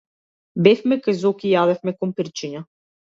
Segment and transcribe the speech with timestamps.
[0.67, 2.65] Бевме кај Зоки и јадевме компирчиња.